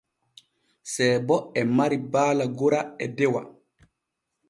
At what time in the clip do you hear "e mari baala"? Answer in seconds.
1.59-2.45